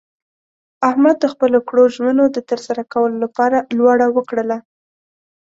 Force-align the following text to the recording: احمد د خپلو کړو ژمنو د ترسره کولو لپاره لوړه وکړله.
احمد 0.89 1.15
د 1.19 1.25
خپلو 1.33 1.59
کړو 1.67 1.83
ژمنو 1.95 2.23
د 2.31 2.37
ترسره 2.49 2.81
کولو 2.93 3.17
لپاره 3.23 3.57
لوړه 3.77 4.07
وکړله. 4.15 4.57